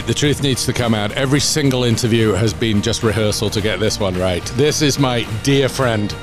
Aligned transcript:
right, 0.00 0.06
the 0.06 0.14
truth 0.14 0.42
needs 0.42 0.64
to 0.64 0.72
come 0.72 0.94
out. 0.94 1.12
Every 1.12 1.40
single 1.40 1.84
interview 1.84 2.32
has 2.32 2.54
been 2.54 2.80
just 2.80 3.02
rehearsal 3.02 3.50
to 3.50 3.60
get 3.60 3.80
this 3.80 4.00
one 4.00 4.16
right. 4.18 4.44
This 4.56 4.80
is 4.80 4.98
my 4.98 5.24
dear 5.42 5.68
friend, 5.68 6.14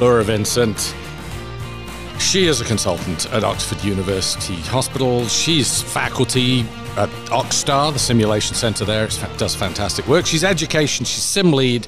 Laura 0.00 0.24
Vincent. 0.24 0.94
She 2.18 2.46
is 2.46 2.62
a 2.62 2.64
consultant 2.64 3.30
at 3.32 3.44
Oxford 3.44 3.84
University 3.84 4.56
Hospital. 4.56 5.26
She's 5.26 5.82
faculty 5.82 6.60
at 6.96 7.10
OxSTaR, 7.28 7.92
the 7.92 7.98
simulation 7.98 8.54
centre 8.54 8.86
there. 8.86 9.04
It 9.04 9.18
does 9.36 9.54
fantastic 9.54 10.06
work. 10.06 10.24
She's 10.24 10.42
education, 10.42 11.04
she's 11.04 11.22
sim 11.22 11.52
lead 11.52 11.86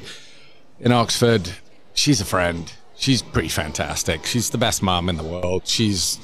in 0.78 0.92
Oxford. 0.92 1.50
She's 1.94 2.20
a 2.20 2.26
friend. 2.26 2.70
She's 2.96 3.22
pretty 3.22 3.48
fantastic. 3.48 4.26
She's 4.26 4.50
the 4.50 4.58
best 4.58 4.82
mom 4.82 5.08
in 5.08 5.16
the 5.16 5.24
world. 5.24 5.66
She's, 5.66 6.18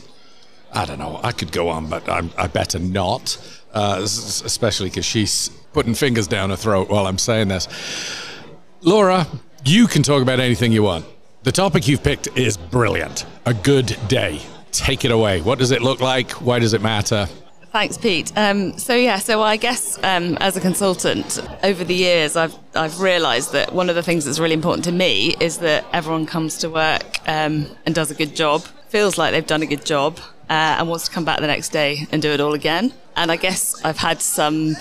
I 0.75 0.85
don't 0.85 0.99
know, 0.99 1.21
I 1.23 1.33
could 1.33 1.53
go 1.53 1.71
on, 1.71 1.89
but 1.89 2.07
I'm, 2.07 2.31
I 2.37 2.49
better 2.49 2.79
not, 2.79 3.39
uh, 3.77 4.01
especially 4.01 4.89
because 4.89 5.05
she's 5.05 5.51
putting 5.75 5.95
fingers 5.95 6.27
down 6.27 6.49
her 6.49 6.57
throat 6.57 6.89
while 6.89 7.07
I'm 7.07 7.19
saying 7.19 7.49
this. 7.49 7.69
Laura, 8.81 9.27
you 9.67 9.87
can 9.87 10.03
talk 10.03 10.23
about 10.23 10.41
anything 10.41 10.73
you 10.73 10.83
want. 10.83 11.05
The 11.43 11.53
topic 11.53 11.87
you've 11.87 12.03
picked 12.03 12.29
is 12.39 12.57
brilliant. 12.57 13.27
A 13.45 13.53
good 13.53 13.97
day. 14.09 14.41
Take 14.73 15.05
it 15.05 15.11
away. 15.11 15.43
What 15.43 15.59
does 15.59 15.73
it 15.73 15.83
look 15.83 16.01
like? 16.01 16.31
Why 16.33 16.59
does 16.59 16.73
it 16.73 16.81
matter? 16.81 17.29
Thanks, 17.71 17.99
Pete. 17.99 18.33
Um, 18.35 18.79
so 18.79 18.95
yeah, 18.95 19.19
so 19.19 19.43
I 19.43 19.59
guess 19.59 19.99
um, 20.03 20.39
as 20.41 20.57
a 20.57 20.61
consultant 20.63 21.39
over 21.63 21.85
the 21.85 21.95
years, 21.95 22.35
I've 22.35 22.55
I've 22.75 23.01
realised 23.01 23.53
that 23.53 23.75
one 23.75 23.91
of 23.91 23.95
the 23.95 24.03
things 24.03 24.25
that's 24.25 24.39
really 24.39 24.55
important 24.55 24.85
to 24.87 24.93
me 24.93 25.37
is 25.39 25.59
that 25.59 25.85
everyone 25.93 26.25
comes 26.25 26.57
to 26.59 26.71
work 26.71 27.21
um, 27.29 27.67
and 27.85 27.95
does 27.95 28.11
a 28.11 28.15
good 28.15 28.35
job, 28.35 28.63
feels 28.89 29.19
like 29.19 29.33
they've 29.33 29.47
done 29.47 29.61
a 29.61 29.67
good 29.67 29.85
job, 29.85 30.19
uh, 30.49 30.79
and 30.79 30.89
wants 30.89 31.05
to 31.09 31.11
come 31.11 31.27
back 31.27 31.41
the 31.41 31.47
next 31.47 31.69
day 31.69 32.07
and 32.11 32.23
do 32.23 32.31
it 32.31 32.41
all 32.41 32.55
again. 32.55 32.95
And 33.17 33.33
I 33.33 33.37
guess 33.37 33.83
I've 33.85 33.99
had 33.99 34.21
some 34.23 34.77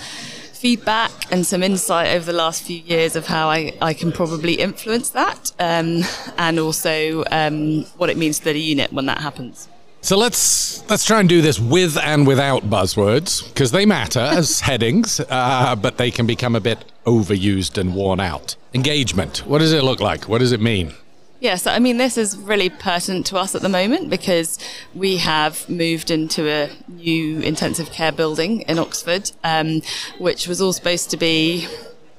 feedback 0.53 1.11
and 1.31 1.45
some 1.45 1.61
insight 1.61 2.15
over 2.15 2.25
the 2.25 2.37
last 2.37 2.63
few 2.63 2.79
years 2.79 3.15
of 3.15 3.27
how 3.27 3.49
I, 3.49 3.73
I 3.81 3.93
can 3.93 4.11
probably 4.11 4.53
influence 4.53 5.09
that, 5.11 5.51
um, 5.59 6.03
and 6.37 6.59
also 6.59 7.23
um, 7.31 7.83
what 7.97 8.09
it 8.09 8.17
means 8.17 8.39
to 8.39 8.45
the 8.45 8.59
unit 8.59 8.91
when 8.91 9.05
that 9.05 9.19
happens. 9.19 9.67
So 10.01 10.17
let's 10.17 10.87
let's 10.89 11.03
try 11.03 11.19
and 11.19 11.27
do 11.27 11.41
this 11.41 11.59
with 11.59 11.97
and 11.97 12.27
without 12.27 12.63
buzzwords 12.63 13.47
because 13.47 13.71
they 13.71 13.85
matter 13.87 14.19
as 14.19 14.59
headings, 14.69 15.19
uh, 15.19 15.75
but 15.75 15.97
they 15.97 16.11
can 16.11 16.27
become 16.27 16.55
a 16.55 16.59
bit 16.59 16.85
overused 17.05 17.77
and 17.79 17.95
worn 17.95 18.19
out. 18.19 18.55
Engagement. 18.73 19.39
What 19.47 19.59
does 19.59 19.73
it 19.73 19.83
look 19.83 19.99
like? 19.99 20.27
What 20.29 20.39
does 20.39 20.51
it 20.51 20.61
mean? 20.61 20.93
Yeah, 21.39 21.55
so 21.55 21.71
I 21.71 21.79
mean, 21.79 21.97
this 21.97 22.17
is 22.17 22.37
really 22.37 22.69
pertinent 22.69 23.25
to 23.27 23.37
us 23.37 23.55
at 23.55 23.61
the 23.61 23.69
moment 23.69 24.09
because 24.09 24.57
we 24.93 25.17
have 25.17 25.67
moved 25.69 26.09
into 26.09 26.49
a 26.49 26.69
new 26.87 27.39
intensive 27.41 27.91
care 27.91 28.11
building 28.11 28.61
in 28.61 28.79
Oxford, 28.79 29.31
um, 29.43 29.81
which 30.17 30.47
was 30.47 30.61
all 30.61 30.71
supposed 30.71 31.11
to 31.11 31.17
be 31.17 31.67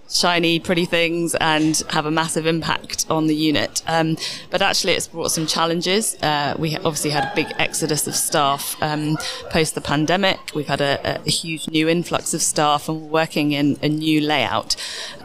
shiny, 0.09 0.61
pretty 0.61 0.85
things 0.85 1.35
and 1.37 1.83
have 1.91 2.07
a 2.07 2.11
massive 2.11 2.47
impact 2.47 3.07
on 3.11 3.27
the 3.27 3.35
unit. 3.35 3.83
Um, 3.87 4.17
but 4.51 4.63
actually, 4.63 4.93
it's 4.93 5.09
brought 5.09 5.31
some 5.31 5.47
challenges. 5.47 6.15
Uh, 6.23 6.55
we 6.59 6.77
obviously 6.77 7.11
had 7.11 7.25
a 7.25 7.33
big 7.35 7.49
exodus 7.59 8.07
of 8.07 8.15
staff 8.15 8.77
um, 8.83 9.17
post 9.51 9.75
the 9.75 9.81
pandemic. 9.81 10.39
We've 10.55 10.67
had 10.67 10.81
a, 10.81 11.21
a, 11.25 11.31
huge 11.31 11.69
new 11.69 11.89
influx 11.89 12.35
of 12.35 12.43
staff 12.43 12.89
and 12.89 13.03
we're 13.03 13.09
working 13.09 13.53
in 13.53 13.79
a 13.83 13.89
new 13.89 14.21
layout. 14.21 14.77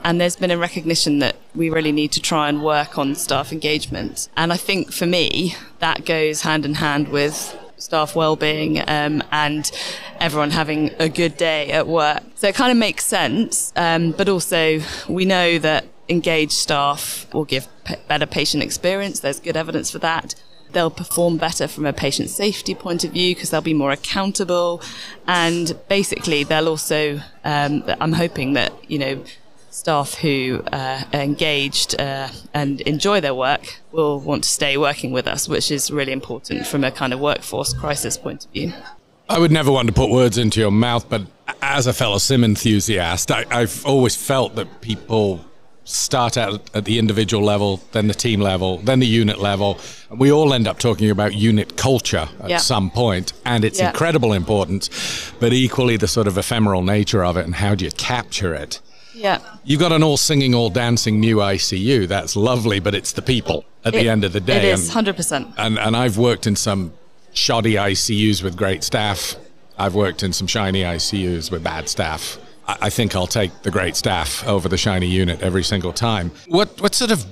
And 0.04 0.20
there's 0.20 0.36
been 0.36 0.52
a 0.52 0.58
recognition 0.58 1.20
that 1.20 1.36
we 1.56 1.70
really 1.70 1.92
need 1.92 2.12
to 2.14 2.22
try 2.22 2.50
and 2.50 2.64
work 2.64 2.98
on 2.98 3.16
staff 3.16 3.52
engagement. 3.52 4.30
And 4.38 4.54
I 4.54 4.58
think 4.58 4.92
for 4.92 5.06
me, 5.06 5.56
that 5.80 6.06
goes 6.06 6.42
hand 6.42 6.66
in 6.66 6.76
hand 6.76 7.10
with 7.10 7.58
staff 7.78 8.16
well-being 8.16 8.80
um, 8.88 9.24
and 9.32 9.72
everyone 10.20 10.52
having 10.52 10.92
a 11.00 11.10
good 11.10 11.36
day 11.38 11.72
at 11.72 11.88
work. 11.88 12.22
So 12.36 12.48
it 12.48 12.56
kind 12.56 12.72
of 12.72 12.78
makes 12.78 13.06
sense, 13.06 13.74
um, 13.76 14.12
but 14.12 14.30
also 14.30 14.82
we 15.10 15.26
know 15.26 15.58
that 15.60 15.86
engaged 16.08 16.54
staff 16.54 17.28
will 17.34 17.46
give 17.46 17.68
p- 17.86 17.96
better 18.08 18.26
patient 18.26 18.64
experience. 18.64 19.20
There's 19.20 19.40
good 19.40 19.58
evidence 19.58 19.90
for 19.90 20.00
that. 20.00 20.36
They'll 20.74 20.90
perform 20.90 21.38
better 21.38 21.68
from 21.68 21.86
a 21.86 21.92
patient 21.92 22.30
safety 22.30 22.76
point 22.76 23.04
of 23.04 23.12
view 23.12 23.36
because 23.36 23.50
they'll 23.50 23.62
be 23.62 23.74
more 23.74 23.92
accountable, 23.92 24.82
and 25.28 25.78
basically 25.90 26.46
they'll 26.46 26.70
also. 26.70 27.20
Um, 27.44 27.84
I'm 28.00 28.14
hoping 28.14 28.54
that 28.54 28.72
you 28.90 28.98
know 28.98 29.24
staff 29.72 30.16
who 30.16 30.62
uh, 30.72 31.04
are 31.14 31.20
engaged 31.20 32.00
uh, 32.00 32.30
and 32.54 32.82
enjoy 32.82 33.22
their 33.22 33.34
work 33.34 33.80
will 33.92 34.20
want 34.20 34.44
to 34.44 34.50
stay 34.50 34.78
working 34.78 35.12
with 35.12 35.28
us, 35.28 35.48
which 35.50 35.72
is 35.72 35.90
really 35.90 36.12
important 36.12 36.68
from 36.68 36.84
a 36.84 36.92
kind 36.92 37.14
of 37.14 37.20
workforce 37.20 37.74
crisis 37.74 38.18
point 38.18 38.46
of 38.46 38.52
view. 38.52 38.74
I 39.30 39.40
would 39.40 39.52
never 39.52 39.72
want 39.72 39.88
to 39.88 39.94
put 39.94 40.12
words 40.12 40.38
into 40.38 40.60
your 40.60 40.72
mouth, 40.72 41.10
but 41.10 41.22
as 41.62 41.88
a 41.88 41.94
fellow 41.94 42.18
sim 42.18 42.44
enthusiast, 42.44 43.32
I, 43.32 43.46
have 43.50 43.86
always 43.86 44.16
felt 44.16 44.56
that 44.56 44.82
people 44.82 45.46
start 45.86 46.38
out 46.38 46.70
at 46.76 46.86
the 46.86 47.00
individual 47.00 47.44
level, 47.44 47.82
then 47.94 48.08
the 48.08 48.14
team 48.14 48.42
level, 48.42 48.78
then 48.80 49.00
the 49.00 49.08
unit 49.08 49.40
level, 49.40 49.80
and 50.10 50.20
we 50.20 50.32
all 50.32 50.54
end 50.54 50.68
up 50.68 50.80
talking 50.80 51.10
about 51.10 51.34
unit 51.34 51.78
culture 51.78 52.28
at 52.42 52.50
yeah. 52.50 52.58
some 52.58 52.92
point, 52.92 53.34
and 53.46 53.64
its 53.64 53.80
yeah. 53.80 53.90
incredible 53.90 54.34
importance, 54.34 55.32
but 55.40 55.54
equally 55.54 55.98
the 55.98 56.08
sort 56.08 56.28
of 56.28 56.38
ephemeral 56.38 56.84
nature 56.84 57.24
of 57.24 57.38
it 57.38 57.46
and 57.46 57.56
how 57.56 57.74
do 57.74 57.86
you 57.86 57.92
capture 57.92 58.54
it. 58.54 58.80
You've 59.64 59.80
got 59.80 59.92
an 59.92 60.04
all 60.04 60.18
singing, 60.18 60.56
all 60.56 60.70
dancing 60.70 61.20
new 61.20 61.38
ICU. 61.38 62.08
That's 62.08 62.36
lovely, 62.36 62.80
but 62.80 62.96
it's 62.96 63.12
the 63.12 63.22
people 63.22 63.66
at 63.86 63.94
it, 63.94 64.02
the 64.02 64.10
end 64.10 64.24
of 64.24 64.34
the 64.34 64.40
day. 64.40 64.70
It 64.70 64.74
is, 64.74 64.96
and, 64.96 65.08
100%. 65.08 65.54
And, 65.58 65.78
and 65.78 65.96
I've 65.96 66.18
worked 66.18 66.48
in 66.48 66.56
some 66.56 66.94
shoddy 67.34 67.76
ICUs 67.76 68.44
with 68.44 68.58
great 68.58 68.84
staff. 68.84 69.36
I've 69.78 69.96
worked 69.96 70.24
in 70.24 70.34
some 70.34 70.48
shiny 70.48 70.82
ICUs 70.82 71.52
with 71.52 71.64
bad 71.64 71.90
staff. 71.90 72.40
I, 72.68 72.78
I 72.82 72.90
think 72.90 73.16
I'll 73.16 73.28
take 73.28 73.62
the 73.62 73.72
great 73.72 73.96
staff 73.96 74.46
over 74.48 74.68
the 74.68 74.78
shiny 74.78 75.08
unit 75.08 75.42
every 75.42 75.64
single 75.64 75.94
time. 75.94 76.32
What, 76.48 76.82
what 76.82 76.96
sort 76.96 77.12
of 77.12 77.26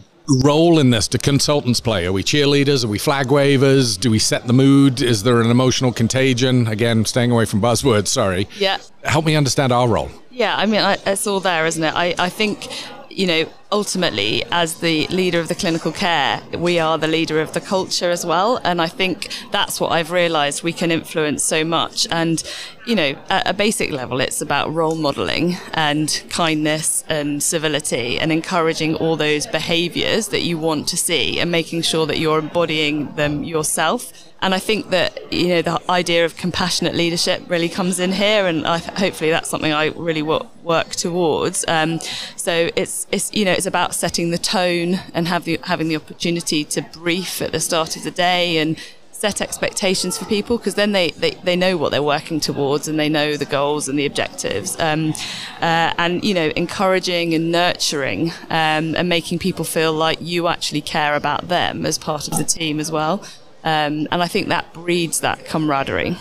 role 0.43 0.79
in 0.79 0.89
this 0.89 1.07
do 1.07 1.17
consultants 1.17 1.79
play? 1.79 2.05
Are 2.05 2.13
we 2.13 2.23
cheerleaders? 2.23 2.85
Are 2.85 2.87
we 2.87 2.99
flag 2.99 3.31
wavers? 3.31 3.97
Do 3.97 4.11
we 4.11 4.19
set 4.19 4.47
the 4.47 4.53
mood? 4.53 5.01
Is 5.01 5.23
there 5.23 5.41
an 5.41 5.49
emotional 5.49 5.91
contagion? 5.91 6.67
Again, 6.67 7.05
staying 7.05 7.31
away 7.31 7.45
from 7.45 7.61
buzzwords, 7.61 8.07
sorry. 8.07 8.47
Yeah. 8.57 8.77
Help 9.03 9.25
me 9.25 9.35
understand 9.35 9.71
our 9.71 9.87
role. 9.87 10.09
Yeah, 10.31 10.55
I 10.55 10.65
mean, 10.65 10.81
I, 10.81 10.97
it's 11.05 11.27
all 11.27 11.39
there, 11.39 11.65
isn't 11.65 11.83
it? 11.83 11.93
I, 11.93 12.15
I 12.17 12.29
think, 12.29 12.67
you 13.09 13.27
know, 13.27 13.49
ultimately, 13.71 14.43
as 14.51 14.79
the 14.79 15.05
leader 15.07 15.39
of 15.39 15.47
the 15.47 15.55
clinical 15.55 15.91
care, 15.91 16.41
we 16.57 16.79
are 16.79 16.97
the 16.97 17.07
leader 17.07 17.39
of 17.39 17.53
the 17.53 17.61
culture 17.61 18.09
as 18.09 18.25
well. 18.25 18.57
And 18.63 18.81
I 18.81 18.87
think 18.87 19.29
that's 19.51 19.79
what 19.79 19.91
I've 19.91 20.11
realized 20.11 20.63
we 20.63 20.73
can 20.73 20.91
influence 20.91 21.43
so 21.43 21.63
much. 21.63 22.07
And, 22.09 22.43
you 22.87 22.95
know, 22.95 23.15
at 23.29 23.47
a 23.47 23.53
basic 23.53 23.91
level, 23.91 24.19
it's 24.21 24.41
about 24.41 24.73
role 24.73 24.95
modeling 24.95 25.57
and 25.73 26.23
kindness 26.29 27.03
and 27.07 27.43
civility 27.43 28.19
and 28.19 28.31
encouraging 28.31 28.95
all 28.95 29.15
those 29.15 29.45
behaviors 29.45 30.29
that 30.29 30.41
you 30.41 30.57
want 30.57 30.87
to 30.89 30.97
see 30.97 31.39
and 31.39 31.51
making 31.51 31.83
sure 31.83 32.07
that 32.07 32.17
you're 32.17 32.39
embodying 32.39 33.13
them 33.15 33.43
yourself 33.43 34.11
and 34.41 34.55
I 34.55 34.59
think 34.59 34.89
that 34.91 35.33
you 35.33 35.49
know 35.49 35.61
the 35.61 35.81
idea 35.91 36.23
of 36.23 36.37
compassionate 36.37 36.95
leadership 36.95 37.43
really 37.49 37.67
comes 37.67 37.99
in 37.99 38.11
here, 38.11 38.47
and 38.47 38.65
I, 38.65 38.77
hopefully 38.77 39.31
that's 39.31 39.49
something 39.49 39.73
I 39.73 39.87
really 39.87 40.21
work 40.21 40.91
towards. 40.91 41.65
Um, 41.67 41.99
so 42.37 42.69
it's 42.75 43.05
it's 43.11 43.33
you 43.33 43.43
know 43.43 43.51
it's 43.59 43.65
about 43.65 43.93
setting 43.93 44.31
the 44.31 44.37
tone 44.37 45.01
and 45.13 45.27
the, 45.27 45.59
having 45.63 45.89
the 45.89 45.95
opportunity 45.97 46.63
to 46.63 46.81
brief 46.81 47.41
at 47.41 47.51
the 47.51 47.59
start 47.59 47.97
of 47.97 48.05
the 48.05 48.11
day 48.11 48.57
and 48.57 48.79
set 49.11 49.41
expectations 49.41 50.17
for 50.17 50.23
people 50.23 50.57
because 50.57 50.75
then 50.75 50.93
they, 50.93 51.09
they, 51.11 51.31
they 51.43 51.57
know 51.57 51.75
what 51.75 51.91
they're 51.91 52.01
working 52.01 52.39
towards 52.39 52.87
and 52.87 52.97
they 52.97 53.09
know 53.09 53.35
the 53.35 53.43
goals 53.43 53.89
and 53.89 53.99
the 53.99 54.05
objectives 54.05 54.79
um, 54.79 55.13
uh, 55.59 55.91
and 55.97 56.23
you 56.23 56.33
know 56.33 56.53
encouraging 56.55 57.33
and 57.33 57.51
nurturing 57.51 58.31
um, 58.49 58.95
and 58.95 59.09
making 59.09 59.37
people 59.37 59.65
feel 59.65 59.91
like 59.91 60.17
you 60.21 60.47
actually 60.47 60.79
care 60.79 61.15
about 61.15 61.49
them 61.49 61.85
as 61.85 61.97
part 61.97 62.29
of 62.29 62.37
the 62.37 62.45
team 62.45 62.79
as 62.79 62.89
well 62.89 63.21
um, 63.65 64.07
and 64.09 64.23
I 64.23 64.29
think 64.29 64.47
that 64.47 64.71
breeds 64.71 65.19
that 65.19 65.43
camaraderie. 65.43 66.15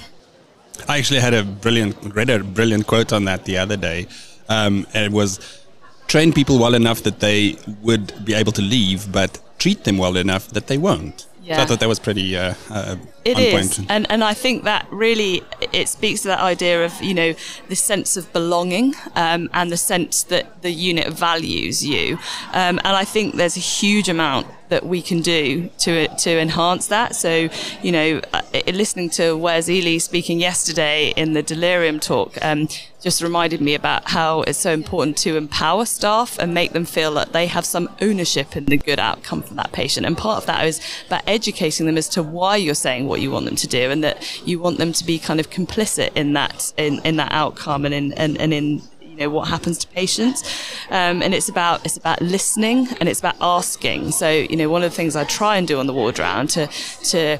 I 0.89 0.99
actually 0.99 1.21
had 1.21 1.35
a 1.35 1.45
brilliant, 1.45 1.97
read 2.17 2.31
a 2.31 2.43
brilliant 2.43 2.89
quote 2.89 3.13
on 3.13 3.27
that 3.27 3.45
the 3.45 3.59
other 3.59 3.77
day. 3.77 4.09
Um, 4.49 4.89
and 4.93 5.05
it 5.05 5.13
was 5.13 5.39
train 6.09 6.33
people 6.33 6.59
well 6.59 6.75
enough 6.75 7.03
that 7.03 7.21
they 7.21 7.57
would 7.83 8.13
be 8.25 8.35
able 8.35 8.53
to 8.53 8.63
leave, 8.63 9.13
but 9.13 9.39
treat 9.59 9.85
them 9.85 9.99
well 9.99 10.17
enough 10.17 10.49
that 10.49 10.67
they 10.67 10.79
won't. 10.79 11.27
Yeah. 11.43 11.57
So 11.57 11.63
I 11.63 11.67
thought 11.67 11.81
that 11.81 11.89
was 11.89 11.99
pretty 11.99 12.37
uh, 12.37 12.55
uh, 12.69 12.97
it 13.25 13.39
is, 13.39 13.81
and 13.89 14.11
and 14.11 14.23
I 14.23 14.35
think 14.35 14.65
that 14.65 14.87
really 14.91 15.43
it 15.73 15.89
speaks 15.89 16.21
to 16.23 16.29
that 16.29 16.41
idea 16.41 16.85
of 16.85 17.03
you 17.03 17.15
know 17.15 17.35
the 17.69 17.77
sense 17.77 18.19
of 18.19 18.31
belonging 18.35 18.95
um, 19.15 19.49
and 19.55 19.73
the 19.73 19.79
sense 19.79 20.25
that 20.25 20.61
the 20.61 20.71
unit 20.71 21.09
values 21.09 21.83
you, 21.83 22.19
um, 22.53 22.79
and 22.85 22.89
I 22.89 23.05
think 23.05 23.37
there's 23.37 23.57
a 23.57 23.61
huge 23.61 24.11
amount 24.11 24.47
that 24.69 24.87
we 24.87 25.03
can 25.03 25.21
do 25.21 25.69
to 25.79 26.09
to 26.09 26.31
enhance 26.39 26.87
that. 26.89 27.15
So, 27.17 27.49
you 27.83 27.93
know, 27.93 28.21
uh, 28.33 28.43
listening 28.67 29.11
to 29.11 29.37
Wes 29.37 29.69
Ely 29.69 29.99
speaking 29.99 30.41
yesterday 30.41 31.13
in 31.17 31.33
the 31.33 31.43
Delirium 31.43 32.01
talk 32.01 32.37
um, 32.43 32.69
just 33.01 33.23
reminded 33.23 33.61
me 33.61 33.75
about 33.75 34.11
how 34.11 34.43
it's 34.43 34.59
so 34.59 34.73
important 34.73 35.17
to 35.19 35.37
empower 35.37 35.85
staff 35.85 36.39
and 36.39 36.53
make 36.53 36.73
them 36.73 36.85
feel 36.85 37.15
that 37.15 37.33
they 37.33 37.47
have 37.47 37.65
some 37.65 37.89
ownership 38.01 38.57
in 38.57 38.65
the 38.65 38.77
good 38.77 38.99
outcome 38.99 39.43
for 39.43 39.55
that 39.55 39.71
patient. 39.73 40.05
And 40.05 40.17
part 40.17 40.39
of 40.39 40.47
that 40.47 40.67
is 40.67 40.81
about 41.07 41.23
educating 41.27 41.87
them 41.87 41.97
as 41.97 42.09
to 42.11 42.23
why 42.23 42.57
you're 42.57 42.75
saying 42.75 43.07
what 43.07 43.21
you 43.21 43.31
want 43.31 43.45
them 43.47 43.57
to 43.57 43.67
do, 43.67 43.91
and 43.91 44.03
that 44.03 44.47
you 44.47 44.59
want 44.59 44.79
them 44.79 44.93
to 44.93 45.05
be 45.05 45.19
kind 45.19 45.41
of 45.41 45.51
complicit 45.51 46.11
in 46.15 46.33
that 46.33 46.73
in, 46.77 47.01
in 47.05 47.17
that 47.17 47.33
outcome 47.33 47.85
and 47.85 47.95
in 47.95 48.13
and, 48.15 48.37
and 48.41 48.53
in 48.53 48.83
know 49.19 49.31
what 49.31 49.49
happens 49.49 49.79
to 49.79 49.89
patients, 49.89 50.43
um, 50.91 51.23
and 51.23 51.35
it's 51.35 51.49
about 51.49 51.85
it's 51.85 51.97
about 51.97 52.21
listening 52.21 52.89
and 53.01 53.09
it's 53.09 53.21
about 53.21 53.37
asking. 53.41 54.13
So 54.13 54.31
you 54.31 54.57
know 54.57 54.69
one 54.69 54.83
of 54.83 54.91
the 54.91 54.97
things 54.97 55.17
I 55.17 55.25
try 55.25 55.57
and 55.57 55.67
do 55.67 55.79
on 55.79 55.87
the 55.87 55.93
ward 55.93 56.19
round 56.19 56.51
to 56.51 56.67
to 56.67 57.39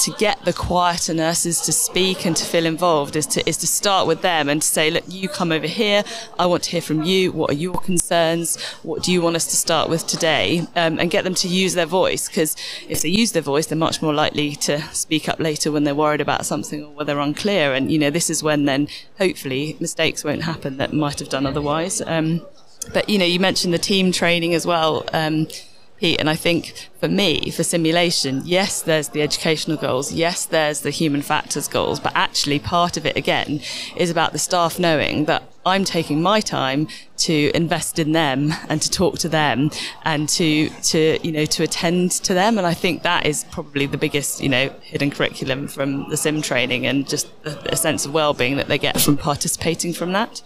to 0.00 0.10
get 0.12 0.44
the 0.44 0.52
quieter 0.52 1.14
nurses 1.14 1.60
to 1.62 1.72
speak 1.72 2.26
and 2.26 2.36
to 2.36 2.44
feel 2.44 2.66
involved 2.66 3.16
is 3.16 3.26
to 3.26 3.48
is 3.48 3.56
to 3.58 3.66
start 3.66 4.06
with 4.06 4.22
them 4.22 4.48
and 4.48 4.60
to 4.62 4.68
say, 4.68 4.90
look, 4.90 5.04
you 5.08 5.28
come 5.28 5.52
over 5.52 5.66
here. 5.66 6.04
I 6.38 6.46
want 6.46 6.64
to 6.64 6.70
hear 6.70 6.82
from 6.82 7.02
you. 7.02 7.32
What 7.32 7.50
are 7.50 7.54
your 7.54 7.78
concerns? 7.80 8.60
What 8.82 9.02
do 9.02 9.12
you 9.12 9.22
want 9.22 9.36
us 9.36 9.46
to 9.46 9.56
start 9.56 9.88
with 9.88 10.06
today? 10.06 10.66
Um, 10.76 10.98
and 10.98 11.10
get 11.10 11.24
them 11.24 11.34
to 11.36 11.48
use 11.48 11.74
their 11.74 11.86
voice 11.86 12.28
because 12.28 12.56
if 12.88 13.02
they 13.02 13.08
use 13.08 13.32
their 13.32 13.42
voice, 13.42 13.66
they're 13.66 13.78
much 13.78 14.02
more 14.02 14.14
likely 14.14 14.54
to 14.56 14.80
speak 14.94 15.28
up 15.28 15.40
later 15.40 15.72
when 15.72 15.84
they're 15.84 15.94
worried 15.94 16.20
about 16.20 16.46
something 16.46 16.84
or 16.84 16.90
when 16.90 17.06
they're 17.06 17.18
unclear. 17.18 17.72
And 17.72 17.90
you 17.90 17.98
know, 17.98 18.10
this 18.10 18.30
is 18.30 18.42
when 18.42 18.64
then 18.64 18.88
hopefully 19.18 19.76
mistakes 19.80 20.24
won't 20.24 20.42
happen 20.42 20.76
that 20.76 20.92
might 20.92 21.18
have 21.20 21.28
done 21.28 21.46
otherwise. 21.46 22.00
Um, 22.02 22.44
but 22.92 23.08
you 23.08 23.18
know, 23.18 23.24
you 23.24 23.40
mentioned 23.40 23.74
the 23.74 23.78
team 23.78 24.12
training 24.12 24.54
as 24.54 24.66
well. 24.66 25.04
Um, 25.12 25.48
Pete. 25.96 26.20
And 26.20 26.28
I 26.28 26.36
think 26.36 26.88
for 27.00 27.08
me, 27.08 27.50
for 27.50 27.62
simulation, 27.62 28.42
yes, 28.44 28.82
there's 28.82 29.08
the 29.08 29.22
educational 29.22 29.76
goals. 29.76 30.12
Yes, 30.12 30.44
there's 30.44 30.80
the 30.80 30.90
human 30.90 31.22
factors 31.22 31.68
goals. 31.68 32.00
But 32.00 32.12
actually, 32.14 32.58
part 32.58 32.96
of 32.96 33.06
it 33.06 33.16
again 33.16 33.60
is 33.96 34.10
about 34.10 34.32
the 34.32 34.38
staff 34.38 34.78
knowing 34.78 35.24
that 35.24 35.42
I'm 35.64 35.84
taking 35.84 36.22
my 36.22 36.40
time 36.40 36.86
to 37.18 37.50
invest 37.54 37.98
in 37.98 38.12
them 38.12 38.52
and 38.68 38.80
to 38.80 38.90
talk 38.90 39.18
to 39.18 39.28
them 39.28 39.70
and 40.04 40.28
to, 40.30 40.68
to, 40.68 41.18
you 41.26 41.32
know, 41.32 41.44
to 41.46 41.64
attend 41.64 42.12
to 42.12 42.34
them. 42.34 42.58
And 42.58 42.66
I 42.66 42.74
think 42.74 43.02
that 43.02 43.26
is 43.26 43.44
probably 43.50 43.86
the 43.86 43.98
biggest, 43.98 44.40
you 44.40 44.48
know, 44.48 44.68
hidden 44.82 45.10
curriculum 45.10 45.66
from 45.66 46.08
the 46.08 46.16
sim 46.16 46.40
training 46.40 46.86
and 46.86 47.08
just 47.08 47.28
a, 47.44 47.72
a 47.72 47.76
sense 47.76 48.06
of 48.06 48.12
well-being 48.12 48.56
that 48.56 48.68
they 48.68 48.78
get 48.78 49.00
from 49.00 49.16
participating 49.16 49.92
from 49.92 50.12
that. 50.12 50.42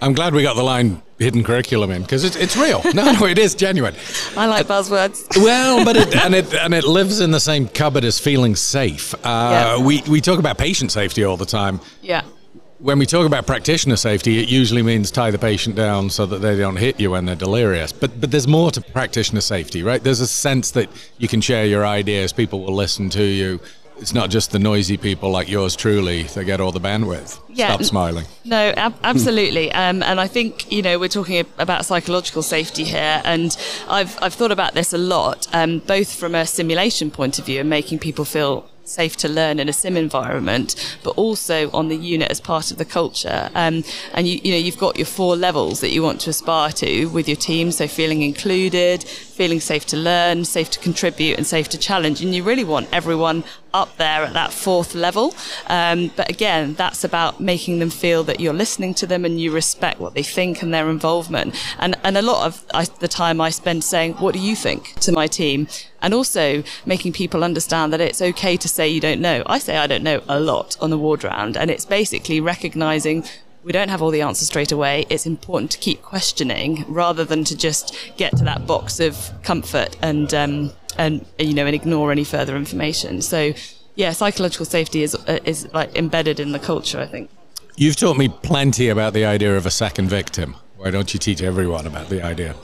I'm 0.00 0.12
glad 0.12 0.34
we 0.34 0.42
got 0.42 0.56
the 0.56 0.62
line 0.62 1.02
hidden 1.18 1.44
curriculum 1.44 1.90
in 1.90 2.02
because 2.02 2.24
it's, 2.24 2.36
it's 2.36 2.56
real. 2.56 2.82
No, 2.92 3.12
no, 3.12 3.26
it 3.26 3.38
is 3.38 3.54
genuine. 3.54 3.94
I 4.36 4.46
like 4.46 4.66
buzzwords. 4.66 5.26
Well, 5.36 5.84
but 5.84 5.96
it, 5.96 6.14
and 6.16 6.34
it 6.34 6.52
and 6.64 6.74
it 6.74 6.84
lives 6.84 7.20
in 7.20 7.30
the 7.30 7.40
same 7.40 7.68
cupboard 7.68 8.04
as 8.04 8.18
feeling 8.18 8.56
safe. 8.56 9.14
Uh, 9.14 9.18
yeah. 9.78 9.78
We 9.78 10.02
we 10.02 10.20
talk 10.20 10.38
about 10.38 10.58
patient 10.58 10.92
safety 10.92 11.24
all 11.24 11.36
the 11.36 11.46
time. 11.46 11.80
Yeah. 12.02 12.22
When 12.80 12.98
we 12.98 13.06
talk 13.06 13.24
about 13.24 13.46
practitioner 13.46 13.96
safety, 13.96 14.42
it 14.42 14.50
usually 14.50 14.82
means 14.82 15.10
tie 15.10 15.30
the 15.30 15.38
patient 15.38 15.74
down 15.74 16.10
so 16.10 16.26
that 16.26 16.38
they 16.42 16.58
don't 16.58 16.76
hit 16.76 17.00
you 17.00 17.12
when 17.12 17.24
they're 17.24 17.34
delirious. 17.36 17.92
But 17.92 18.20
but 18.20 18.30
there's 18.30 18.48
more 18.48 18.70
to 18.72 18.80
practitioner 18.80 19.40
safety, 19.40 19.82
right? 19.82 20.02
There's 20.02 20.20
a 20.20 20.26
sense 20.26 20.72
that 20.72 20.90
you 21.16 21.28
can 21.28 21.40
share 21.40 21.64
your 21.64 21.86
ideas, 21.86 22.32
people 22.32 22.60
will 22.60 22.74
listen 22.74 23.08
to 23.10 23.22
you 23.22 23.60
it's 23.98 24.12
not 24.12 24.30
just 24.30 24.50
the 24.50 24.58
noisy 24.58 24.96
people 24.96 25.30
like 25.30 25.48
yours 25.48 25.76
truly 25.76 26.24
that 26.24 26.44
get 26.44 26.60
all 26.60 26.72
the 26.72 26.80
bandwidth. 26.80 27.38
Yeah, 27.48 27.68
Stop 27.68 27.84
smiling. 27.84 28.26
No, 28.44 28.72
ab- 28.76 28.98
absolutely. 29.04 29.70
um, 29.72 30.02
and 30.02 30.20
I 30.20 30.26
think, 30.26 30.70
you 30.72 30.82
know, 30.82 30.98
we're 30.98 31.08
talking 31.08 31.44
about 31.58 31.84
psychological 31.84 32.42
safety 32.42 32.84
here. 32.84 33.22
And 33.24 33.56
I've, 33.88 34.18
I've 34.22 34.34
thought 34.34 34.50
about 34.50 34.74
this 34.74 34.92
a 34.92 34.98
lot, 34.98 35.46
um, 35.52 35.78
both 35.80 36.12
from 36.14 36.34
a 36.34 36.46
simulation 36.46 37.10
point 37.10 37.38
of 37.38 37.46
view 37.46 37.60
and 37.60 37.70
making 37.70 38.00
people 38.00 38.24
feel 38.24 38.68
safe 38.86 39.16
to 39.16 39.28
learn 39.28 39.58
in 39.58 39.68
a 39.68 39.72
sim 39.72 39.96
environment, 39.96 40.98
but 41.02 41.10
also 41.12 41.70
on 41.70 41.88
the 41.88 41.96
unit 41.96 42.30
as 42.30 42.40
part 42.40 42.70
of 42.70 42.76
the 42.76 42.84
culture. 42.84 43.50
Um, 43.54 43.82
and 44.12 44.28
you, 44.28 44.40
you 44.44 44.50
know, 44.52 44.58
you've 44.58 44.76
got 44.78 44.96
your 44.98 45.06
four 45.06 45.36
levels 45.36 45.80
that 45.80 45.90
you 45.90 46.02
want 46.02 46.20
to 46.22 46.30
aspire 46.30 46.70
to 46.72 47.06
with 47.06 47.26
your 47.26 47.36
team. 47.36 47.70
So 47.72 47.88
feeling 47.88 48.20
included, 48.22 49.02
feeling 49.02 49.60
safe 49.60 49.86
to 49.86 49.96
learn, 49.96 50.44
safe 50.44 50.70
to 50.72 50.80
contribute, 50.80 51.38
and 51.38 51.46
safe 51.46 51.68
to 51.70 51.78
challenge. 51.78 52.20
And 52.22 52.34
you 52.34 52.42
really 52.42 52.64
want 52.64 52.88
everyone 52.92 53.44
up 53.74 53.96
there 53.98 54.22
at 54.22 54.32
that 54.32 54.52
fourth 54.52 54.94
level. 54.94 55.34
Um, 55.66 56.10
but 56.16 56.30
again, 56.30 56.74
that's 56.74 57.04
about 57.04 57.40
making 57.40 57.80
them 57.80 57.90
feel 57.90 58.24
that 58.24 58.40
you're 58.40 58.54
listening 58.54 58.94
to 58.94 59.06
them 59.06 59.24
and 59.24 59.38
you 59.38 59.50
respect 59.52 60.00
what 60.00 60.14
they 60.14 60.22
think 60.22 60.62
and 60.62 60.72
their 60.72 60.88
involvement. 60.88 61.54
And 61.78 61.96
and 62.02 62.16
a 62.16 62.22
lot 62.22 62.46
of 62.46 62.64
I, 62.72 62.84
the 62.84 63.08
time 63.08 63.40
I 63.40 63.50
spend 63.50 63.84
saying, 63.84 64.14
"What 64.14 64.32
do 64.32 64.40
you 64.40 64.56
think?" 64.56 64.94
to 65.00 65.12
my 65.12 65.26
team, 65.26 65.66
and 66.00 66.14
also 66.14 66.62
making 66.86 67.12
people 67.12 67.44
understand 67.44 67.92
that 67.92 68.00
it's 68.00 68.22
okay 68.22 68.56
to 68.56 68.68
say 68.68 68.88
you 68.88 69.00
don't 69.00 69.20
know. 69.20 69.42
I 69.46 69.58
say 69.58 69.76
I 69.76 69.86
don't 69.86 70.04
know 70.04 70.22
a 70.28 70.40
lot 70.40 70.76
on 70.80 70.90
the 70.90 70.98
ward 70.98 71.24
round, 71.24 71.56
and 71.56 71.70
it's 71.70 71.84
basically 71.84 72.40
recognizing 72.40 73.24
we 73.64 73.72
don't 73.72 73.88
have 73.88 74.02
all 74.02 74.10
the 74.10 74.20
answers 74.20 74.48
straight 74.48 74.72
away. 74.72 75.06
It's 75.08 75.24
important 75.26 75.70
to 75.72 75.78
keep 75.78 76.02
questioning 76.02 76.84
rather 76.86 77.24
than 77.24 77.44
to 77.44 77.56
just 77.56 77.96
get 78.16 78.36
to 78.36 78.44
that 78.44 78.66
box 78.66 79.00
of 79.00 79.30
comfort 79.42 79.96
and 80.02 80.32
um, 80.34 80.72
and 80.98 81.24
you 81.38 81.54
know 81.54 81.66
and 81.66 81.74
ignore 81.74 82.12
any 82.12 82.24
further 82.24 82.56
information. 82.56 83.22
So 83.22 83.52
yeah, 83.94 84.12
psychological 84.12 84.66
safety 84.66 85.02
is 85.02 85.16
is 85.44 85.72
like 85.72 85.96
embedded 85.96 86.40
in 86.40 86.52
the 86.52 86.58
culture. 86.58 87.00
I 87.00 87.06
think. 87.06 87.30
You've 87.76 87.96
taught 87.96 88.16
me 88.16 88.28
plenty 88.28 88.88
about 88.88 89.14
the 89.14 89.24
idea 89.24 89.56
of 89.56 89.66
a 89.66 89.70
second 89.70 90.08
victim. 90.08 90.56
Why 90.76 90.90
don't 90.90 91.12
you 91.12 91.18
teach 91.18 91.42
everyone 91.42 91.86
about 91.86 92.08
the 92.08 92.22
idea? 92.22 92.54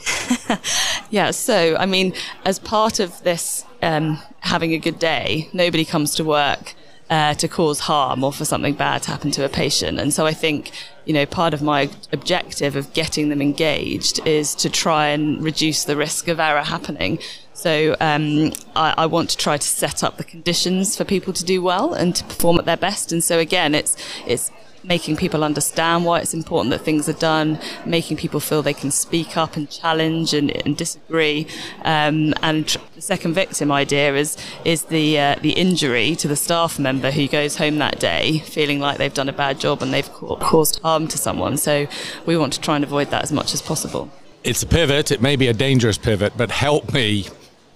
yeah, 1.11 1.31
so 1.31 1.77
I 1.77 1.87
mean, 1.87 2.13
as 2.45 2.59
part 2.59 3.01
of 3.01 3.23
this 3.23 3.65
um, 3.83 4.19
having 4.41 4.73
a 4.73 4.79
good 4.79 4.99
day, 4.99 5.49
nobody 5.53 5.85
comes 5.85 6.15
to 6.17 6.25
work 6.25 6.75
uh, 7.11 7.35
to 7.35 7.49
cause 7.49 7.81
harm 7.81 8.23
or 8.23 8.33
for 8.33 8.45
something 8.45 8.75
bad 8.75 9.03
to 9.03 9.11
happen 9.11 9.33
to 9.33 9.45
a 9.45 9.49
patient. 9.49 9.99
And 9.99 10.15
so 10.15 10.27
I 10.27 10.33
think, 10.33 10.71
you 11.05 11.13
know, 11.13 11.27
part 11.27 11.53
of 11.53 11.61
my 11.61 11.91
objective 12.13 12.77
of 12.77 12.93
getting 12.93 13.29
them 13.29 13.43
engaged 13.43 14.25
is 14.27 14.55
to 14.57 14.71
try 14.71 15.09
and 15.09 15.43
reduce 15.43 15.85
the 15.85 15.97
risk 15.97 16.29
of 16.29 16.39
error 16.39 16.63
happening. 16.63 17.19
So 17.53 17.97
um, 18.01 18.53
I, 18.77 18.95
I, 18.97 19.07
want 19.07 19.29
to 19.31 19.37
try 19.37 19.59
to 19.59 19.67
set 19.67 20.03
up 20.03 20.17
the 20.17 20.25
conditions 20.25 20.97
for 20.97 21.05
people 21.05 21.35
to 21.35 21.45
do 21.45 21.61
well 21.61 21.93
and 21.93 22.17
to 22.17 22.25
perform 22.25 22.59
at 22.59 22.65
their 22.65 22.77
best. 22.77 23.13
And 23.13 23.23
so 23.23 23.39
again, 23.39 23.75
it's 23.75 23.97
it's 24.27 24.51
making 24.85 25.17
people 25.17 25.45
understand 25.45 26.05
why 26.05 26.21
it's 26.21 26.35
important 26.35 26.71
that 26.71 26.81
things 26.81 27.09
are 27.09 27.15
done, 27.15 27.59
making 27.85 28.17
people 28.17 28.41
feel 28.41 28.63
they 28.63 28.75
can 28.75 28.91
speak 28.91 29.37
up 29.37 29.57
and 29.57 29.71
challenge 29.71 30.33
and, 30.33 30.51
and 30.65 30.77
disagree. 30.77 31.47
Um, 31.85 32.35
and 32.43 32.77
the 32.95 33.03
second 33.03 33.35
victim 33.35 33.71
idea 33.71 34.15
is 34.15 34.37
is 34.65 34.85
the 34.85 35.19
uh, 35.19 35.37
the 35.41 35.53
injury 35.53 36.15
to 36.17 36.29
the 36.29 36.37
staff 36.37 36.79
member 36.79 37.11
who 37.11 37.29
goes 37.29 37.57
home 37.57 37.79
that 37.79 37.99
day 38.01 38.39
feeling 38.41 38.81
like 38.81 38.99
they've 38.99 39.15
done 39.15 39.29
a 39.29 39.33
bad 39.33 39.61
job 39.61 39.83
and 39.83 39.93
they've 39.93 40.11
caused 40.11 40.81
harm 40.81 41.09
to 41.09 41.19
someone. 41.19 41.57
So 41.57 41.87
we 42.27 42.37
want 42.37 42.53
to 42.55 42.61
try 42.61 42.77
and 42.77 42.85
avoid 42.85 43.11
that 43.11 43.23
as 43.23 43.33
much 43.33 43.55
as 43.55 43.63
possible. 43.63 44.11
It's 44.43 44.63
a 44.63 44.67
pivot. 44.67 45.11
It 45.11 45.21
may 45.21 45.37
be 45.37 45.49
a 45.49 45.53
dangerous 45.53 45.99
pivot, 45.99 46.33
but 46.37 46.51
help 46.51 46.95
me, 46.95 47.27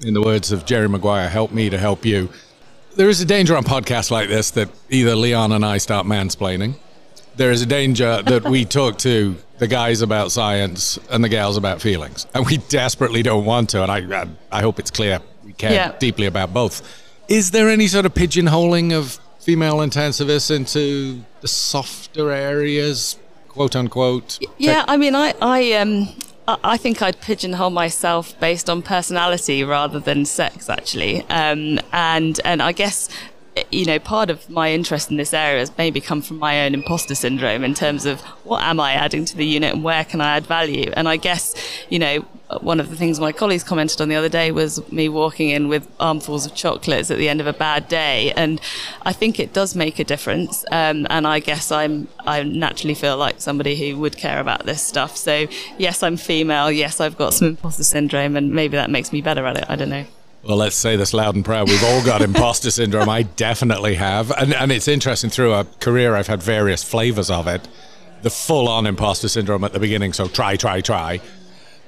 in 0.01 0.15
the 0.15 0.23
words 0.23 0.51
of 0.51 0.65
Jerry 0.65 0.89
Maguire, 0.89 1.29
help 1.29 1.53
me 1.53 1.69
to 1.69 1.77
help 1.77 2.06
you. 2.06 2.31
There 2.97 3.09
is 3.09 3.21
a 3.21 3.25
danger 3.27 3.56
on 3.56 3.65
podcasts 3.65 4.11
like 4.11 4.29
this 4.29 4.53
that 4.53 4.70
either 4.89 5.15
Leon 5.15 5.53
and 5.53 5.65
I 5.65 5.79
start 5.79 6.06
mansplaining 6.06 6.77
there 7.36 7.50
is 7.50 7.62
a 7.62 7.67
danger 7.67 8.22
that 8.22 8.44
we 8.44 8.64
talk 8.64 8.98
to 8.98 9.36
the 9.58 9.67
guys 9.69 10.03
about 10.03 10.32
science 10.32 10.98
and 11.10 11.22
the 11.22 11.29
gals 11.29 11.56
about 11.56 11.81
feelings, 11.81 12.26
and 12.34 12.46
we 12.46 12.58
desperately 12.58 13.22
don't 13.22 13.44
want 13.44 13.70
to. 13.70 13.82
And 13.82 13.91
I, 13.91 14.29
I 14.50 14.62
hope 14.62 14.79
it's 14.79 14.91
clear 14.91 15.20
we 15.44 15.53
care 15.53 15.72
yeah. 15.72 15.93
deeply 15.98 16.26
about 16.26 16.53
both. 16.53 16.82
Is 17.29 17.50
there 17.53 17.69
any 17.69 17.86
sort 17.86 18.06
of 18.06 18.14
pigeonholing 18.14 18.93
of 18.93 19.19
female 19.38 19.76
intensivists 19.76 20.55
into 20.55 21.24
the 21.41 21.48
softer 21.48 22.31
areas, 22.31 23.19
quote 23.48 23.76
unquote? 23.76 24.38
Yeah, 24.58 24.84
I 24.88 24.96
mean, 24.96 25.14
I, 25.14 25.34
I, 25.41 25.72
um, 25.74 26.08
I 26.46 26.76
think 26.76 27.00
I'd 27.00 27.20
pigeonhole 27.20 27.70
myself 27.70 28.38
based 28.41 28.69
on 28.69 28.82
personality 28.82 29.64
rather 29.64 30.00
than 30.00 30.24
sex, 30.24 30.69
actually. 30.69 31.22
Um, 31.31 31.81
and 31.93 32.41
and 32.44 32.60
I 32.62 32.72
guess 32.72 33.08
you 33.70 33.84
know, 33.84 33.99
part 33.99 34.31
of 34.31 34.49
my 34.51 34.73
interest 34.73 35.11
in 35.11 35.17
this 35.17 35.32
area 35.32 35.61
has 35.61 35.77
maybe 35.79 36.01
come 36.01 36.23
from 36.23 36.39
my 36.39 36.65
own 36.65 36.75
imposter 36.75 37.15
syndrome 37.15 37.63
in 37.63 37.75
terms 37.75 38.05
of 38.05 38.20
what 38.44 38.63
am 38.63 38.81
I 38.81 38.93
adding 38.93 39.25
to 39.27 39.37
the 39.37 39.46
unit 39.46 39.75
and 39.75 39.84
where 39.84 40.05
can 40.05 40.20
I 40.20 40.37
add 40.37 40.46
value? 40.46 40.93
And 40.96 41.08
I 41.08 41.17
guess, 41.17 41.55
you 41.89 41.99
know, 41.99 42.25
one 42.61 42.81
of 42.81 42.91
the 42.91 42.96
things 42.96 43.19
my 43.20 43.32
colleagues 43.32 43.63
commented 43.63 44.01
on 44.01 44.08
the 44.08 44.17
other 44.17 44.29
day 44.29 44.51
was 44.51 44.91
me 44.93 45.08
walking 45.08 45.51
in 45.51 45.69
with 45.69 45.89
armfuls 45.99 46.46
of 46.46 46.55
chocolates 46.55 47.11
at 47.11 47.19
the 47.19 47.29
end 47.29 47.41
of 47.41 47.46
a 47.46 47.53
bad 47.53 47.89
day. 47.89 48.32
And 48.37 48.61
I 49.03 49.13
think 49.13 49.39
it 49.39 49.53
does 49.53 49.75
make 49.75 49.99
a 49.99 50.05
difference. 50.05 50.65
Um, 50.70 51.06
and 51.11 51.27
I 51.27 51.39
guess 51.39 51.70
I'm, 51.70 52.08
I 52.20 52.43
naturally 52.43 52.94
feel 52.94 53.17
like 53.17 53.41
somebody 53.41 53.77
who 53.77 53.99
would 54.01 54.17
care 54.17 54.41
about 54.41 54.67
this 54.67 54.82
stuff. 54.82 55.17
So 55.17 55.46
yes, 55.79 56.03
I'm 56.03 56.17
female. 56.17 56.70
Yes, 56.70 57.01
I've 57.01 57.17
got 57.17 57.34
some 57.34 57.49
imposter 57.49 57.84
syndrome 57.84 58.37
and 58.37 58.53
maybe 58.53 58.77
that 58.77 58.91
makes 58.91 59.13
me 59.13 59.20
better 59.23 59.46
at 59.46 59.58
it. 59.58 59.65
I 59.69 59.77
don't 59.77 59.91
know. 59.91 60.05
Well, 60.46 60.58
let's 60.58 60.77
say 60.77 60.96
this 60.96 61.15
loud 61.15 61.34
and 61.34 61.44
proud. 61.44 61.69
We've 61.69 61.84
all 61.84 62.05
got 62.05 62.20
imposter 62.22 62.70
syndrome. 62.70 63.08
I 63.08 63.22
definitely 63.22 63.94
have. 63.94 64.31
And, 64.31 64.53
and 64.53 64.70
it's 64.70 64.89
interesting 64.89 65.31
through 65.31 65.55
a 65.55 65.65
career, 65.81 66.15
I've 66.15 66.27
had 66.27 66.43
various 66.43 66.84
flavors 66.84 67.31
of 67.31 67.46
it. 67.46 67.67
The 68.22 68.31
full 68.31 68.69
on 68.69 68.86
imposter 68.86 69.29
syndrome 69.29 69.65
at 69.65 69.72
the 69.72 69.81
beginning, 69.81 70.13
so 70.13 70.29
try, 70.29 70.56
try, 70.56 70.81
try. 70.81 71.20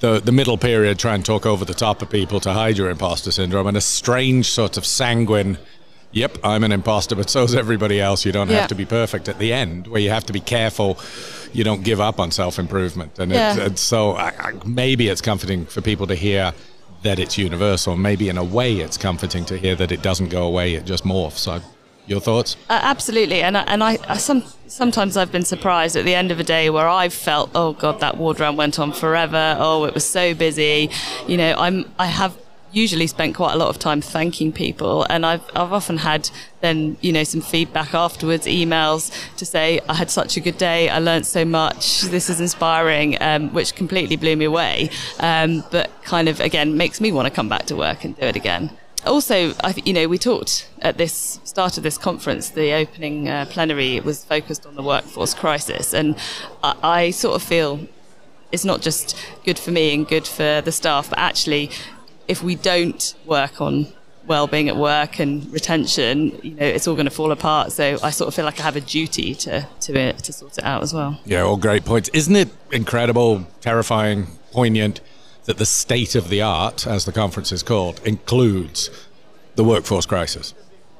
The, 0.00 0.20
the 0.20 0.32
middle 0.32 0.58
period, 0.58 0.98
try 0.98 1.14
and 1.14 1.24
talk 1.24 1.46
over 1.46 1.64
the 1.64 1.74
top 1.74 2.02
of 2.02 2.10
people 2.10 2.40
to 2.40 2.52
hide 2.52 2.76
your 2.76 2.90
imposter 2.90 3.30
syndrome. 3.30 3.66
And 3.66 3.76
a 3.76 3.80
strange 3.80 4.50
sort 4.50 4.76
of 4.76 4.84
sanguine, 4.84 5.58
yep, 6.12 6.36
I'm 6.44 6.64
an 6.64 6.72
imposter, 6.72 7.14
but 7.14 7.30
so's 7.30 7.54
everybody 7.54 8.00
else. 8.00 8.24
You 8.24 8.32
don't 8.32 8.48
yeah. 8.50 8.60
have 8.60 8.68
to 8.68 8.74
be 8.74 8.84
perfect 8.84 9.28
at 9.28 9.38
the 9.38 9.52
end, 9.52 9.86
where 9.86 10.00
you 10.00 10.10
have 10.10 10.24
to 10.26 10.32
be 10.32 10.40
careful 10.40 10.98
you 11.52 11.64
don't 11.64 11.82
give 11.82 12.00
up 12.00 12.20
on 12.20 12.30
self 12.30 12.58
improvement. 12.58 13.18
And, 13.18 13.32
yeah. 13.32 13.58
and 13.58 13.78
so 13.78 14.12
I, 14.12 14.32
I, 14.38 14.52
maybe 14.66 15.08
it's 15.08 15.22
comforting 15.22 15.66
for 15.66 15.80
people 15.80 16.06
to 16.06 16.14
hear 16.14 16.52
that 17.06 17.18
it's 17.20 17.38
universal. 17.38 17.96
Maybe 17.96 18.28
in 18.28 18.36
a 18.36 18.44
way 18.44 18.76
it's 18.78 18.96
comforting 18.96 19.44
to 19.46 19.56
hear 19.56 19.76
that 19.76 19.92
it 19.92 20.02
doesn't 20.02 20.28
go 20.28 20.42
away, 20.44 20.74
it 20.74 20.84
just 20.84 21.04
morphs. 21.04 21.46
I, 21.46 21.64
Your 22.06 22.20
thoughts? 22.20 22.56
Uh, 22.68 22.80
absolutely, 22.82 23.42
and 23.42 23.56
I, 23.56 23.62
and 23.62 23.82
I, 23.82 23.98
I 24.08 24.16
some 24.16 24.42
sometimes 24.66 25.16
I've 25.16 25.30
been 25.30 25.44
surprised 25.44 25.94
at 25.96 26.04
the 26.04 26.14
end 26.14 26.30
of 26.32 26.40
a 26.40 26.44
day 26.44 26.68
where 26.68 26.88
I've 26.88 27.14
felt, 27.14 27.50
oh 27.54 27.72
god, 27.72 28.00
that 28.00 28.16
ward 28.16 28.40
round 28.40 28.56
went 28.58 28.78
on 28.78 28.92
forever. 28.92 29.56
Oh, 29.58 29.84
it 29.84 29.94
was 29.94 30.04
so 30.04 30.34
busy. 30.34 30.90
You 31.28 31.36
know, 31.36 31.54
I'm 31.56 31.92
I 31.98 32.06
have 32.06 32.36
usually 32.76 33.06
spent 33.06 33.34
quite 33.34 33.54
a 33.54 33.56
lot 33.56 33.68
of 33.68 33.78
time 33.78 34.02
thanking 34.02 34.52
people 34.52 35.06
and 35.08 35.24
I've, 35.24 35.42
I've 35.54 35.72
often 35.72 35.96
had 35.96 36.28
then 36.60 36.98
you 37.00 37.10
know 37.10 37.24
some 37.24 37.40
feedback 37.40 37.94
afterwards 37.94 38.46
emails 38.46 39.10
to 39.38 39.46
say 39.46 39.80
I 39.88 39.94
had 39.94 40.10
such 40.10 40.36
a 40.36 40.40
good 40.40 40.58
day 40.58 40.90
I 40.90 40.98
learned 40.98 41.26
so 41.26 41.46
much 41.46 42.02
this 42.02 42.28
is 42.28 42.38
inspiring 42.38 43.16
um, 43.22 43.52
which 43.54 43.74
completely 43.74 44.16
blew 44.16 44.36
me 44.36 44.44
away 44.44 44.90
um, 45.20 45.64
but 45.70 45.90
kind 46.02 46.28
of 46.28 46.38
again 46.40 46.76
makes 46.76 47.00
me 47.00 47.12
want 47.12 47.26
to 47.26 47.32
come 47.32 47.48
back 47.48 47.64
to 47.66 47.76
work 47.76 48.04
and 48.04 48.14
do 48.14 48.26
it 48.26 48.36
again 48.36 48.70
also, 49.06 49.54
I, 49.62 49.72
you 49.84 49.92
know, 49.92 50.08
we 50.08 50.18
talked 50.18 50.68
at 50.82 50.96
this 50.96 51.38
start 51.44 51.76
of 51.76 51.84
this 51.84 51.96
conference. 51.96 52.50
The 52.50 52.72
opening 52.72 53.28
uh, 53.28 53.46
plenary 53.48 54.00
was 54.00 54.24
focused 54.24 54.66
on 54.66 54.74
the 54.74 54.82
workforce 54.82 55.32
crisis, 55.32 55.94
and 55.94 56.16
I, 56.64 56.74
I, 56.82 57.10
sort 57.10 57.36
of 57.36 57.42
feel 57.44 57.86
it's 58.50 58.64
not 58.64 58.80
just 58.80 59.16
good 59.44 59.60
for 59.60 59.70
me 59.70 59.94
and 59.94 60.08
good 60.08 60.26
for 60.26 60.60
the 60.60 60.72
staff, 60.72 61.10
but 61.10 61.20
actually 61.20 61.70
if 62.28 62.42
we 62.42 62.54
don't 62.54 63.14
work 63.24 63.60
on 63.60 63.86
well-being 64.26 64.68
at 64.68 64.76
work 64.76 65.20
and 65.20 65.50
retention, 65.52 66.38
you 66.42 66.54
know, 66.54 66.66
it's 66.66 66.88
all 66.88 66.94
going 66.94 67.06
to 67.06 67.10
fall 67.10 67.30
apart. 67.30 67.72
So 67.72 67.98
I 68.02 68.10
sort 68.10 68.28
of 68.28 68.34
feel 68.34 68.44
like 68.44 68.58
I 68.58 68.64
have 68.64 68.76
a 68.76 68.80
duty 68.80 69.34
to 69.36 69.66
to 69.80 70.12
to 70.12 70.32
sort 70.32 70.58
it 70.58 70.64
out 70.64 70.82
as 70.82 70.92
well. 70.92 71.20
Yeah, 71.24 71.42
all 71.42 71.56
great 71.56 71.84
points. 71.84 72.08
Isn't 72.12 72.36
it 72.36 72.48
incredible, 72.72 73.46
terrifying, 73.60 74.26
poignant 74.52 75.00
that 75.44 75.58
the 75.58 75.66
state 75.66 76.16
of 76.16 76.28
the 76.28 76.42
art, 76.42 76.86
as 76.86 77.04
the 77.04 77.12
conference 77.12 77.52
is 77.52 77.62
called, 77.62 78.00
includes 78.04 78.90
the 79.54 79.62
workforce 79.64 80.06
crisis, 80.06 80.54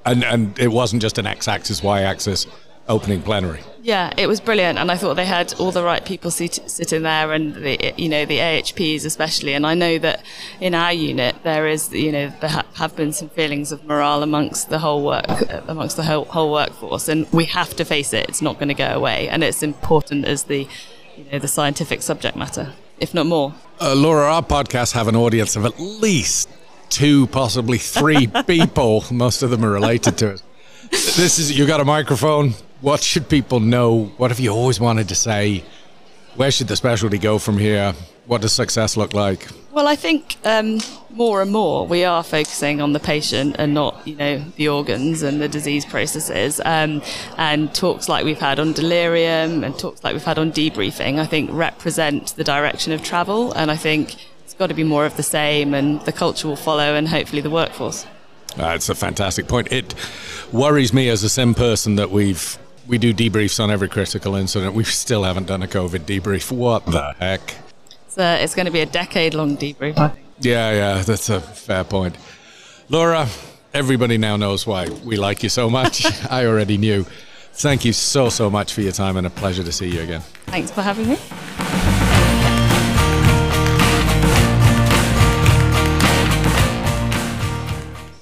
and 0.05 0.23
and 0.25 0.59
it 0.59 0.69
wasn't 0.69 1.03
just 1.03 1.19
an 1.19 1.27
x-axis, 1.27 1.83
y-axis 1.83 2.47
opening 2.89 3.23
plenary. 3.23 3.61
Yeah, 3.83 4.13
it 4.17 4.27
was 4.27 4.41
brilliant, 4.41 4.79
and 4.79 4.91
I 4.91 4.97
thought 4.97 5.15
they 5.15 5.27
had 5.27 5.55
all 5.61 5.71
the 5.71 5.85
right 5.85 6.05
people 6.05 6.33
sit, 6.33 6.55
sitting 6.67 7.03
there, 7.03 7.33
and 7.33 7.55
the 7.55 7.95
you 7.97 8.09
know 8.09 8.25
the 8.25 8.39
AHPs 8.39 9.05
especially. 9.05 9.53
And 9.53 9.65
I 9.65 9.75
know 9.75 9.99
that 9.99 10.25
in 10.61 10.75
our 10.75 10.93
unit 10.93 11.37
there 11.45 11.69
is 11.69 11.93
you 11.93 12.11
know 12.11 12.33
there 12.41 12.51
ha- 12.51 12.67
have 12.75 12.97
been 12.97 13.13
some 13.13 13.29
feelings 13.29 13.71
of 13.71 13.85
morale 13.85 14.25
amongst 14.25 14.71
the 14.71 14.81
whole 14.81 15.05
work 15.05 15.27
amongst 15.69 15.97
the 15.97 16.03
whole, 16.03 16.25
whole 16.25 16.53
workforce, 16.53 17.09
and 17.09 17.31
we 17.33 17.45
have 17.45 17.77
to 17.77 17.85
face 17.85 18.13
it. 18.13 18.29
It's 18.29 18.43
not 18.43 18.57
going 18.57 18.69
to 18.69 18.75
go 18.75 18.89
away, 18.89 19.29
and 19.29 19.45
it's 19.45 19.63
important 19.63 20.25
as 20.25 20.45
the 20.45 20.67
you 21.17 21.25
know 21.31 21.39
the 21.39 21.49
scientific 21.49 22.03
subject 22.03 22.37
matter, 22.37 22.73
if 22.99 23.15
not 23.15 23.27
more. 23.27 23.55
Uh, 23.81 23.95
Laura, 23.95 24.33
our 24.33 24.43
podcasts 24.43 24.93
have 24.95 25.07
an 25.07 25.15
audience 25.15 25.55
of 25.55 25.65
at 25.65 25.79
least 25.79 26.49
two, 26.89 27.29
possibly 27.29 27.79
three 27.79 28.27
people. 28.49 29.05
Most 29.13 29.45
of 29.45 29.51
them 29.51 29.65
are 29.65 29.71
related 29.71 30.19
to 30.19 30.31
it. 30.31 30.43
This 30.91 31.39
is 31.39 31.57
you 31.57 31.67
got 31.67 31.81
a 31.81 31.85
microphone 31.85 32.55
what 32.81 33.03
should 33.03 33.29
people 33.29 33.61
know? 33.61 34.13
What 34.17 34.31
have 34.31 34.41
you 34.41 34.51
always 34.51 34.81
wanted 34.81 35.09
to 35.09 35.15
say? 35.15 35.65
Where 36.37 36.51
should 36.51 36.69
the 36.69 36.77
specialty 36.77 37.19
go 37.19 37.39
from 37.39 37.59
here? 37.59 37.95
What 38.27 38.43
does 38.43 38.53
success 38.53 38.97
look 38.97 39.15
like? 39.15 39.49
Well, 39.73 39.87
I 39.87 39.95
think 39.95 40.37
um, 40.45 40.81
more 41.11 41.43
and 41.43 41.51
more 41.51 41.87
we 41.87 42.05
are 42.05 42.23
focusing 42.23 42.81
on 42.81 42.93
the 42.93 43.01
patient 43.01 43.57
and 43.59 43.73
not, 43.73 44.07
you 44.07 44.17
know, 44.17 44.39
the 44.57 44.69
organs 44.69 45.23
and 45.23 45.41
the 45.41 45.49
disease 45.49 45.85
processes. 45.85 46.61
Um, 46.65 47.03
and 47.39 47.75
talks 47.75 48.09
like 48.09 48.25
we've 48.25 48.39
had 48.39 48.59
on 48.59 48.73
delirium 48.73 49.65
and 49.65 49.79
talks 49.79 50.03
like 50.03 50.13
we've 50.13 50.25
had 50.25 50.39
on 50.39 50.51
debriefing, 50.53 51.19
I 51.19 51.27
think 51.27 51.51
represent 51.53 52.35
the 52.37 52.45
direction 52.45 52.93
of 52.93 53.03
travel. 53.03 53.53
And 53.53 53.71
I 53.71 53.77
think 53.77 54.17
it's 54.45 54.55
got 54.55 54.69
to 54.69 54.75
be 54.75 54.85
more 54.85 55.07
of 55.07 55.17
the 55.17 55.23
same, 55.23 55.73
and 55.73 56.01
the 56.03 56.13
culture 56.13 56.49
will 56.49 56.57
follow, 56.57 56.95
and 56.95 57.09
hopefully 57.09 57.43
the 57.43 57.51
workforce. 57.51 58.07
That's 58.57 58.89
a 58.89 58.95
fantastic 58.95 59.49
point. 59.49 59.71
It 59.71 59.95
worries 60.53 60.93
me 60.93 61.09
as 61.11 61.23
a 61.23 61.29
sim 61.29 61.55
person 61.55 61.97
that 61.97 62.11
we've 62.11 62.59
we 62.89 62.99
do 62.99 63.13
debriefs 63.13 63.63
on 63.63 63.71
every 63.71 63.89
critical 63.89 64.35
incident. 64.37 64.75
We 64.75 64.85
still 64.85 65.25
haven't 65.25 65.47
done 65.47 65.63
a 65.63 65.67
COVID 65.67 66.01
debrief. 66.01 66.51
What 66.53 66.87
the 66.87 67.15
heck? 67.19 67.57
It's, 68.07 68.19
uh, 68.19 68.39
it's 68.41 68.55
going 68.55 68.67
to 68.67 68.73
be 68.73 68.81
a 68.81 68.87
decade 68.87 69.35
long 69.35 69.57
debrief. 69.57 69.97
Yeah, 70.41 70.73
yeah, 70.73 71.03
that's 71.03 71.29
a 71.29 71.41
fair 71.41 71.85
point. 71.85 72.17
Laura, 72.89 73.29
everybody 73.73 74.19
now 74.19 74.37
knows 74.37 74.67
why 74.67 74.89
we 75.05 75.17
like 75.17 75.43
you 75.43 75.49
so 75.49 75.69
much. 75.69 76.07
I 76.31 76.47
already 76.47 76.79
knew. 76.79 77.05
Thank 77.53 77.85
you 77.85 77.93
so, 77.93 78.29
so 78.29 78.51
much 78.51 78.73
for 78.75 78.83
your 78.83 78.93
time 78.93 79.17
and 79.17 79.27
a 79.27 79.31
pleasure 79.31 79.63
to 79.63 79.73
see 79.73 79.89
you 79.89 80.03
again. 80.03 80.21
Thanks 80.47 80.71
for 80.71 80.83
having 80.83 81.09
me. 81.09 81.76